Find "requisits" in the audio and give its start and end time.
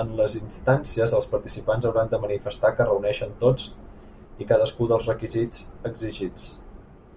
5.14-5.66